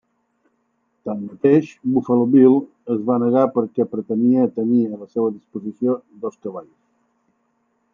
[1.09, 2.57] Tanmateix Buffalo Bill
[2.97, 6.79] es va negar perquè pretenia tenir a la seva disposició dos cavalls.